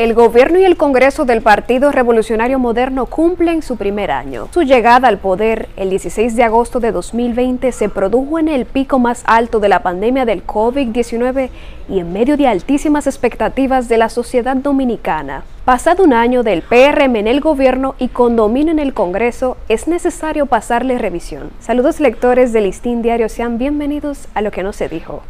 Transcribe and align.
El 0.00 0.14
gobierno 0.14 0.58
y 0.58 0.64
el 0.64 0.78
Congreso 0.78 1.26
del 1.26 1.42
Partido 1.42 1.92
Revolucionario 1.92 2.58
Moderno 2.58 3.04
cumplen 3.04 3.60
su 3.60 3.76
primer 3.76 4.10
año. 4.10 4.48
Su 4.50 4.62
llegada 4.62 5.08
al 5.08 5.18
poder 5.18 5.68
el 5.76 5.90
16 5.90 6.36
de 6.36 6.42
agosto 6.42 6.80
de 6.80 6.90
2020 6.90 7.70
se 7.70 7.90
produjo 7.90 8.38
en 8.38 8.48
el 8.48 8.64
pico 8.64 8.98
más 8.98 9.22
alto 9.26 9.60
de 9.60 9.68
la 9.68 9.82
pandemia 9.82 10.24
del 10.24 10.46
COVID-19 10.46 11.50
y 11.90 11.98
en 11.98 12.14
medio 12.14 12.38
de 12.38 12.46
altísimas 12.46 13.06
expectativas 13.06 13.90
de 13.90 13.98
la 13.98 14.08
sociedad 14.08 14.56
dominicana. 14.56 15.42
Pasado 15.66 16.02
un 16.02 16.14
año 16.14 16.42
del 16.42 16.62
PRM 16.62 17.16
en 17.16 17.26
el 17.26 17.40
gobierno 17.42 17.94
y 17.98 18.08
con 18.08 18.36
dominio 18.36 18.72
en 18.72 18.78
el 18.78 18.94
Congreso, 18.94 19.58
es 19.68 19.86
necesario 19.86 20.46
pasarle 20.46 20.96
revisión. 20.96 21.50
Saludos 21.60 22.00
lectores 22.00 22.54
del 22.54 22.64
Listín 22.64 23.02
Diario, 23.02 23.28
sean 23.28 23.58
bienvenidos 23.58 24.28
a 24.32 24.40
lo 24.40 24.50
que 24.50 24.62
no 24.62 24.72
se 24.72 24.88
dijo. 24.88 25.20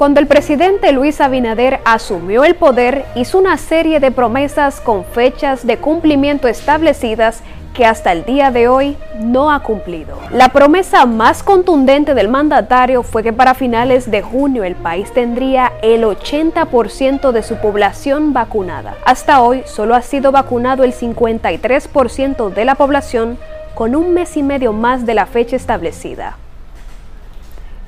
Cuando 0.00 0.18
el 0.18 0.26
presidente 0.26 0.92
Luis 0.92 1.20
Abinader 1.20 1.80
asumió 1.84 2.44
el 2.44 2.54
poder, 2.54 3.04
hizo 3.16 3.36
una 3.36 3.58
serie 3.58 4.00
de 4.00 4.10
promesas 4.10 4.80
con 4.80 5.04
fechas 5.04 5.66
de 5.66 5.76
cumplimiento 5.76 6.48
establecidas 6.48 7.42
que 7.74 7.84
hasta 7.84 8.10
el 8.12 8.24
día 8.24 8.50
de 8.50 8.66
hoy 8.66 8.96
no 9.18 9.52
ha 9.52 9.62
cumplido. 9.62 10.16
La 10.32 10.48
promesa 10.48 11.04
más 11.04 11.42
contundente 11.42 12.14
del 12.14 12.28
mandatario 12.28 13.02
fue 13.02 13.22
que 13.22 13.34
para 13.34 13.52
finales 13.52 14.10
de 14.10 14.22
junio 14.22 14.64
el 14.64 14.74
país 14.74 15.12
tendría 15.12 15.70
el 15.82 16.04
80% 16.04 17.30
de 17.30 17.42
su 17.42 17.56
población 17.56 18.32
vacunada. 18.32 18.94
Hasta 19.04 19.42
hoy 19.42 19.64
solo 19.66 19.94
ha 19.94 20.00
sido 20.00 20.32
vacunado 20.32 20.82
el 20.82 20.94
53% 20.94 22.48
de 22.48 22.64
la 22.64 22.74
población 22.74 23.36
con 23.74 23.94
un 23.94 24.14
mes 24.14 24.38
y 24.38 24.42
medio 24.42 24.72
más 24.72 25.04
de 25.04 25.12
la 25.12 25.26
fecha 25.26 25.56
establecida. 25.56 26.38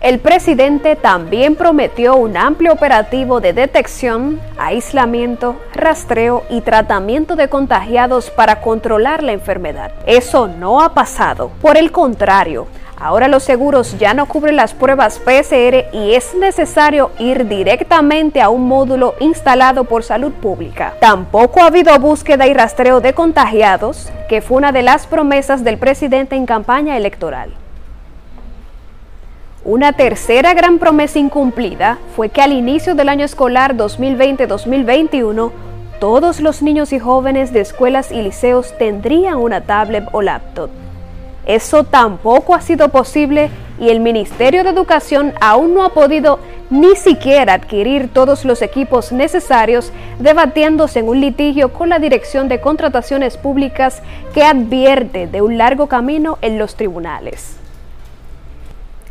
El 0.03 0.19
presidente 0.19 0.97
también 0.97 1.55
prometió 1.55 2.17
un 2.17 2.37
amplio 2.37 2.73
operativo 2.73 3.41
de 3.41 3.53
detección, 3.53 4.41
aislamiento, 4.59 5.55
rastreo 5.75 6.43
y 6.51 6.61
tratamiento 6.61 7.37
de 7.37 7.49
contagiados 7.49 8.29
para 8.29 8.61
controlar 8.61 9.23
la 9.23 9.31
enfermedad. 9.31 9.93
Eso 10.05 10.49
no 10.49 10.83
ha 10.83 10.93
pasado. 10.93 11.53
Por 11.61 11.77
el 11.77 11.93
contrario, 11.93 12.67
Ahora 13.05 13.27
los 13.27 13.43
seguros 13.43 13.99
ya 13.99 14.15
no 14.15 14.27
cubren 14.27 14.55
las 14.55 14.75
pruebas 14.75 15.19
PCR 15.19 15.87
y 15.93 16.15
es 16.15 16.37
necesario 16.37 17.11
ir 17.19 17.49
directamente 17.49 18.41
a 18.41 18.49
un 18.49 18.69
módulo 18.69 19.17
instalado 19.19 19.83
por 19.83 20.05
salud 20.05 20.31
pública. 20.31 20.95
Tampoco 21.01 21.61
ha 21.61 21.67
habido 21.67 21.99
búsqueda 21.99 22.47
y 22.47 22.55
rastreo 22.55 23.01
de 23.01 23.13
contagiados, 23.13 24.13
que 24.29 24.41
fue 24.41 24.59
una 24.59 24.71
de 24.71 24.83
las 24.83 25.09
promesas 25.09 25.65
del 25.65 25.79
presidente 25.79 26.37
en 26.37 26.47
campaña 26.47 26.97
electoral. 26.97 27.51
Una 29.65 29.93
tercera 29.93 30.55
gran 30.55 30.81
promesa 30.81 31.21
incumplida 31.21 31.99
fue 32.17 32.31
que 32.31 32.43
al 32.43 32.51
inicio 32.51 32.97
del 32.97 33.09
año 33.09 33.25
escolar 33.25 33.77
2020-2021, 33.77 35.53
todos 36.01 36.41
los 36.41 36.63
niños 36.63 36.93
y 36.93 36.99
jóvenes 36.99 37.53
de 37.53 37.61
escuelas 37.61 38.11
y 38.11 38.23
liceos 38.23 38.77
tendrían 38.77 39.37
una 39.37 39.61
tablet 39.61 40.09
o 40.11 40.21
laptop. 40.21 40.69
Eso 41.47 41.85
tampoco 41.85 42.57
ha 42.57 42.61
sido 42.61 42.89
posible 42.89 43.51
y 43.79 43.91
el 43.91 44.01
Ministerio 44.01 44.65
de 44.65 44.71
Educación 44.71 45.33
aún 45.41 45.75
no 45.75 45.85
ha 45.85 45.91
podido 45.91 46.41
ni 46.69 46.97
siquiera 46.97 47.55
adquirir 47.55 48.13
todos 48.13 48.45
los 48.45 48.63
equipos 48.63 49.13
necesarios, 49.13 49.93
debatiéndose 50.19 50.99
en 50.99 51.09
un 51.09 51.21
litigio 51.21 51.73
con 51.73 51.89
la 51.89 52.01
Dirección 52.01 52.49
de 52.49 52.61
Contrataciones 52.61 53.37
Públicas 53.37 54.03
que 54.35 54.43
advierte 54.43 55.29
de 55.29 55.41
un 55.41 55.57
largo 55.57 55.87
camino 55.87 56.39
en 56.43 56.59
los 56.59 56.75
tribunales. 56.75 57.62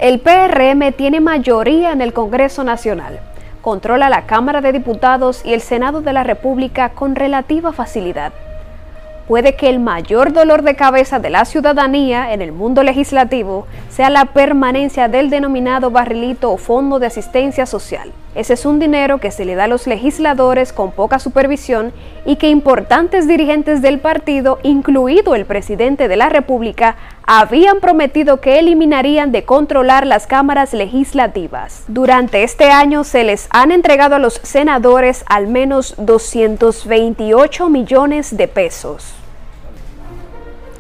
El 0.02 0.20
PRM 0.20 0.94
tiene 0.94 1.22
mayoría 1.22 1.92
en 1.92 2.02
el 2.02 2.12
Congreso 2.12 2.64
Nacional. 2.64 3.20
Controla 3.62 4.10
la 4.10 4.26
Cámara 4.26 4.60
de 4.60 4.72
Diputados 4.72 5.46
y 5.46 5.54
el 5.54 5.62
Senado 5.62 6.02
de 6.02 6.12
la 6.12 6.24
República 6.24 6.90
con 6.90 7.16
relativa 7.16 7.72
facilidad. 7.72 8.34
Puede 9.28 9.56
que 9.56 9.70
el 9.70 9.80
mayor 9.80 10.34
dolor 10.34 10.64
de 10.64 10.76
cabeza 10.76 11.20
de 11.20 11.30
la 11.30 11.46
ciudadanía 11.46 12.34
en 12.34 12.42
el 12.42 12.52
mundo 12.52 12.82
legislativo 12.82 13.68
sea 13.92 14.10
la 14.10 14.26
permanencia 14.26 15.10
del 15.10 15.30
denominado 15.30 15.92
barrilito 15.92 16.52
o 16.52 16.58
fondo 16.58 16.98
de 16.98 17.08
asistencia 17.08 17.66
social. 17.66 18.12
Ese 18.34 18.54
es 18.54 18.66
un 18.66 18.80
dinero 18.80 19.18
que 19.18 19.32
se 19.32 19.44
le 19.44 19.56
da 19.56 19.66
a 19.66 19.68
los 19.68 19.88
legisladores 19.88 20.72
con 20.72 20.92
poca 20.92 21.20
supervisión 21.20 21.92
y 22.26 22.38
que 22.38 22.50
importantes 22.50 23.28
dirigentes 23.28 23.82
del 23.82 24.00
partido, 24.00 24.60
incluido 24.64 25.36
el 25.36 25.46
presidente 25.46 26.08
de 26.08 26.16
la 26.16 26.30
República, 26.30 26.96
habían 27.28 27.82
prometido 27.82 28.40
que 28.40 28.60
eliminarían 28.60 29.34
de 29.34 29.44
controlar 29.44 30.08
las 30.08 30.28
cámaras 30.28 30.74
legislativas. 30.74 31.84
Durante 31.90 32.44
este 32.44 32.72
año 32.72 33.04
se 33.04 33.26
les 33.26 33.48
han 33.50 33.72
entregado 33.72 34.16
a 34.16 34.20
los 34.20 34.40
senadores 34.44 35.26
al 35.28 35.48
menos 35.48 35.96
228 35.98 37.70
millones 37.70 38.38
de 38.38 38.48
pesos. 38.48 39.21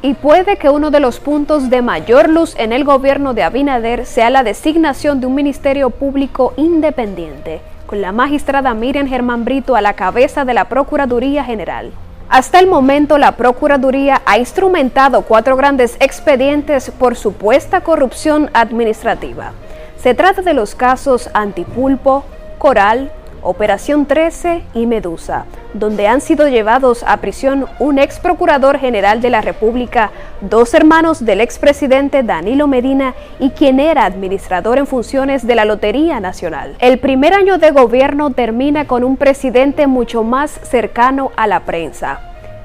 Y 0.04 0.16
puede 0.16 0.58
que 0.58 0.70
uno 0.70 0.90
de 0.90 1.00
los 1.00 1.20
puntos 1.20 1.70
de 1.70 1.84
mayor 1.84 2.28
luz 2.28 2.56
en 2.58 2.74
el 2.74 2.84
gobierno 2.84 3.36
de 3.36 3.44
Abinader 3.44 4.08
sea 4.08 4.32
la 4.32 4.42
designación 4.42 5.22
de 5.22 5.28
un 5.28 5.36
ministerio 5.36 5.92
público 5.92 6.54
independiente, 6.58 7.62
con 7.86 8.02
la 8.02 8.12
magistrada 8.12 8.74
Miriam 8.74 9.08
Germán 9.08 9.46
Brito 9.46 9.76
a 9.76 9.82
la 9.82 9.94
cabeza 9.94 10.44
de 10.44 10.56
la 10.56 10.66
Procuraduría 10.66 11.44
General. 11.44 11.92
Hasta 12.30 12.60
el 12.60 12.66
momento, 12.66 13.20
la 13.20 13.34
Procuraduría 13.34 14.24
ha 14.26 14.40
instrumentado 14.40 15.22
cuatro 15.22 15.56
grandes 15.56 15.98
expedientes 16.00 16.90
por 16.90 17.16
supuesta 17.16 17.82
corrupción 17.82 18.50
administrativa. 18.54 19.52
Se 19.98 20.16
trata 20.16 20.42
de 20.42 20.56
los 20.56 20.74
casos 20.74 21.30
Antipulpo, 21.36 22.24
Coral, 22.58 23.12
Operación 23.44 24.06
13 24.06 24.64
y 24.76 24.86
Medusa, 24.86 25.46
donde 25.74 26.08
han 26.08 26.22
sido 26.22 26.48
llevados 26.48 27.04
a 27.08 27.18
prisión 27.18 27.66
un 27.80 27.98
ex 27.98 28.20
procurador 28.20 28.78
general 28.78 29.20
de 29.20 29.32
la 29.32 29.42
República, 29.42 30.12
dos 30.42 30.76
hermanos 30.76 31.26
del 31.26 31.42
expresidente 31.42 32.22
Danilo 32.22 32.68
Medina 32.68 33.16
y 33.40 33.50
quien 33.50 33.80
era 33.80 34.06
administrador 34.06 34.78
en 34.78 34.86
funciones 34.86 35.48
de 35.48 35.56
la 35.56 35.66
Lotería 35.66 36.20
Nacional. 36.20 36.76
El 36.80 37.00
primer 37.00 37.34
año 37.34 37.58
de 37.58 37.72
gobierno 37.72 38.30
termina 38.30 38.86
con 38.86 39.04
un 39.04 39.18
presidente 39.18 39.88
mucho 39.88 40.24
más 40.24 40.52
cercano 40.64 41.32
a 41.36 41.48
la 41.48 41.62
prensa, 41.62 42.20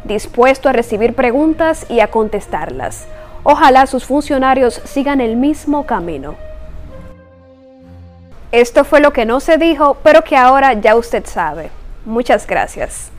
dispuesto 0.04 0.68
a 0.68 0.72
recibir 0.72 1.14
preguntas 1.14 1.86
y 1.88 2.00
a 2.00 2.08
contestarlas. 2.08 3.06
Ojalá 3.44 3.86
sus 3.86 4.04
funcionarios 4.04 4.82
sigan 4.84 5.22
el 5.22 5.36
mismo 5.36 5.86
camino. 5.86 6.45
Esto 8.52 8.84
fue 8.84 9.00
lo 9.00 9.12
que 9.12 9.24
no 9.26 9.40
se 9.40 9.58
dijo, 9.58 9.96
pero 10.02 10.22
que 10.22 10.36
ahora 10.36 10.72
ya 10.74 10.96
usted 10.96 11.24
sabe. 11.26 11.70
Muchas 12.04 12.46
gracias. 12.46 13.10